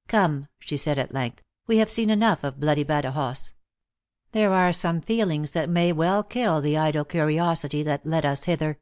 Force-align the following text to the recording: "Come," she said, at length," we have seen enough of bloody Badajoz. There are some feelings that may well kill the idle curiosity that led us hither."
"Come," 0.08 0.48
she 0.60 0.78
said, 0.78 0.98
at 0.98 1.12
length," 1.12 1.42
we 1.66 1.76
have 1.76 1.90
seen 1.90 2.08
enough 2.08 2.42
of 2.42 2.58
bloody 2.58 2.84
Badajoz. 2.86 3.52
There 4.32 4.50
are 4.54 4.72
some 4.72 5.02
feelings 5.02 5.50
that 5.50 5.68
may 5.68 5.92
well 5.92 6.22
kill 6.22 6.62
the 6.62 6.78
idle 6.78 7.04
curiosity 7.04 7.82
that 7.82 8.06
led 8.06 8.24
us 8.24 8.44
hither." 8.44 8.80